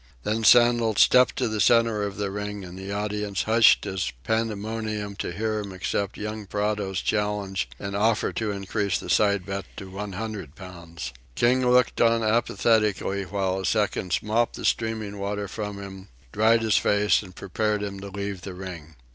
Then 0.23 0.43
Sandel 0.43 0.95
stepped 0.95 1.35
to 1.35 1.47
the 1.47 1.61
centre 1.61 2.01
of 2.01 2.17
the 2.17 2.31
ring 2.31 2.65
and 2.65 2.75
the 2.75 2.91
audience 2.91 3.43
hushed 3.43 3.85
its 3.85 4.11
pandemonium 4.23 5.15
to 5.17 5.31
hear 5.31 5.59
him 5.59 5.71
accept 5.71 6.17
young 6.17 6.47
Pronto's 6.47 7.01
challenge 7.01 7.69
and 7.77 7.95
offer 7.95 8.33
to 8.33 8.49
increase 8.49 8.97
the 8.97 9.11
side 9.11 9.45
bet 9.45 9.65
to 9.77 9.91
one 9.91 10.13
hundred 10.13 10.55
pounds. 10.55 11.13
King 11.35 11.69
looked 11.69 12.01
on 12.01 12.23
apathetically 12.23 13.25
while 13.25 13.59
his 13.59 13.69
seconds 13.69 14.23
mopped 14.23 14.55
the 14.55 14.65
streaming 14.65 15.19
water 15.19 15.47
from 15.47 15.77
him, 15.79 16.07
dried 16.31 16.63
his 16.63 16.77
face, 16.77 17.21
and 17.21 17.35
prepared 17.35 17.83
him 17.83 17.99
to 17.99 18.09
leave 18.09 18.41
the 18.41 18.55
ring. 18.55 18.95